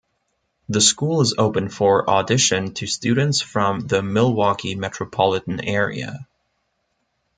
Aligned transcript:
The 0.67 0.81
school 0.81 1.21
is 1.21 1.35
open 1.37 1.69
for 1.69 2.09
audition 2.09 2.73
to 2.73 2.87
students 2.87 3.39
from 3.41 3.81
the 3.81 4.01
Milwaukee 4.01 4.73
metropolitan 4.73 5.59
area. 5.63 6.27